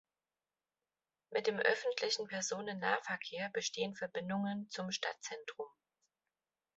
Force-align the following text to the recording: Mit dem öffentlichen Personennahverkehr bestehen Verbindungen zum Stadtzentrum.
Mit 1.29 1.45
dem 1.45 1.59
öffentlichen 1.59 2.25
Personennahverkehr 2.27 3.51
bestehen 3.51 3.93
Verbindungen 3.95 4.67
zum 4.71 4.89
Stadtzentrum. 4.89 5.67